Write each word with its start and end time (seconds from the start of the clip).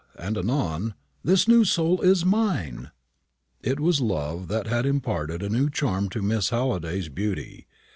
and 0.17 0.35
anon: 0.35 0.95
"This 1.23 1.47
new 1.47 1.63
soul 1.63 2.01
is 2.01 2.25
mine!" 2.25 2.89
It 3.61 3.79
was 3.79 4.01
love 4.01 4.47
that 4.47 4.65
had 4.65 4.83
imparted 4.87 5.43
a 5.43 5.49
new 5.49 5.69
charm 5.69 6.09
to 6.09 6.23
Miss 6.23 6.49
Halliday's 6.49 7.07
beauty. 7.07 7.67